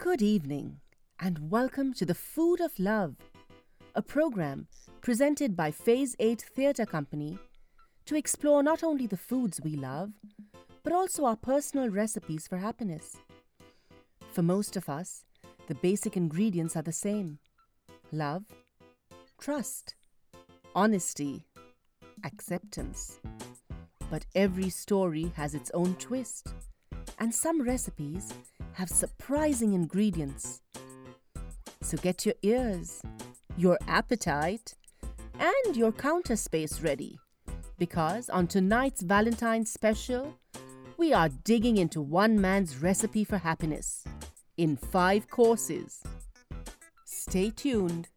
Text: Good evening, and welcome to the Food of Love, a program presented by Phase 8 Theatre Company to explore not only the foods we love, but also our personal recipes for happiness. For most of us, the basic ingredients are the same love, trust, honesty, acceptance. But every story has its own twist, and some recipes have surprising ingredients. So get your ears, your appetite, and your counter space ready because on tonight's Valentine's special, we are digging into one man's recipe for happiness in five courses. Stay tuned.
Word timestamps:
Good 0.00 0.22
evening, 0.22 0.80
and 1.18 1.50
welcome 1.50 1.92
to 1.92 2.06
the 2.06 2.14
Food 2.14 2.62
of 2.62 2.78
Love, 2.78 3.16
a 3.94 4.00
program 4.00 4.66
presented 5.02 5.54
by 5.54 5.70
Phase 5.70 6.16
8 6.18 6.40
Theatre 6.40 6.86
Company 6.86 7.38
to 8.06 8.16
explore 8.16 8.62
not 8.62 8.82
only 8.82 9.06
the 9.06 9.18
foods 9.18 9.60
we 9.62 9.76
love, 9.76 10.12
but 10.82 10.94
also 10.94 11.26
our 11.26 11.36
personal 11.36 11.90
recipes 11.90 12.48
for 12.48 12.56
happiness. 12.56 13.18
For 14.32 14.40
most 14.40 14.74
of 14.74 14.88
us, 14.88 15.26
the 15.66 15.74
basic 15.74 16.16
ingredients 16.16 16.76
are 16.76 16.82
the 16.82 16.92
same 16.92 17.38
love, 18.10 18.44
trust, 19.38 19.96
honesty, 20.74 21.44
acceptance. 22.24 23.20
But 24.10 24.24
every 24.34 24.70
story 24.70 25.30
has 25.36 25.54
its 25.54 25.70
own 25.74 25.94
twist, 25.96 26.54
and 27.18 27.34
some 27.34 27.60
recipes 27.60 28.32
have 28.72 28.88
surprising 28.88 29.72
ingredients. 29.72 30.60
So 31.82 31.96
get 31.96 32.24
your 32.24 32.34
ears, 32.42 33.02
your 33.56 33.78
appetite, 33.88 34.74
and 35.38 35.76
your 35.76 35.92
counter 35.92 36.36
space 36.36 36.80
ready 36.80 37.18
because 37.80 38.28
on 38.28 38.46
tonight's 38.46 39.00
Valentine's 39.00 39.72
special, 39.72 40.36
we 40.98 41.14
are 41.14 41.30
digging 41.30 41.78
into 41.78 42.02
one 42.02 42.38
man's 42.38 42.76
recipe 42.76 43.24
for 43.24 43.38
happiness 43.38 44.04
in 44.58 44.76
five 44.76 45.28
courses. 45.30 46.02
Stay 47.06 47.48
tuned. 47.50 48.08